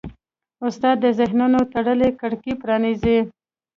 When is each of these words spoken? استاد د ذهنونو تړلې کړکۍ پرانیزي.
استاد 0.67 0.95
د 1.01 1.05
ذهنونو 1.19 1.59
تړلې 1.73 2.09
کړکۍ 2.19 2.53
پرانیزي. 2.61 3.17